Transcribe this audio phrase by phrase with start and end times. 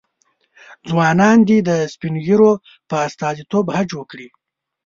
[0.89, 2.51] ځوانان دې د سپین ږیرو
[2.89, 4.27] په استازیتوب حج وکړي.